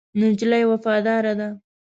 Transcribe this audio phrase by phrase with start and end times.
[0.19, 1.47] نجلۍ وفاداره ده.